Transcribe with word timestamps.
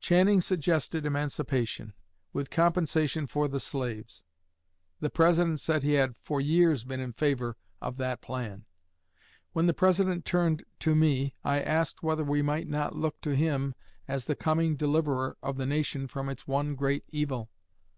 Channing 0.00 0.40
suggested 0.40 1.04
emancipation, 1.04 1.92
with 2.32 2.48
compensation 2.48 3.26
for 3.26 3.46
the 3.46 3.60
slaves. 3.60 4.24
The 5.00 5.10
President 5.10 5.60
said 5.60 5.82
he 5.82 5.92
had 5.92 6.16
for 6.16 6.40
years 6.40 6.84
been 6.84 6.98
in 6.98 7.12
favor 7.12 7.58
of 7.82 7.98
that 7.98 8.22
plan. 8.22 8.64
When 9.52 9.66
the 9.66 9.74
President 9.74 10.24
turned 10.24 10.64
to 10.78 10.94
me, 10.94 11.34
I 11.44 11.60
asked 11.60 12.02
whether 12.02 12.24
we 12.24 12.40
might 12.40 12.68
not 12.68 12.96
look 12.96 13.20
to 13.20 13.36
him 13.36 13.74
as 14.08 14.24
the 14.24 14.34
coming 14.34 14.76
deliverer 14.76 15.36
of 15.42 15.58
the 15.58 15.66
nation 15.66 16.06
from 16.06 16.30
its 16.30 16.48
one 16.48 16.74
great 16.74 17.04
evil? 17.10 17.50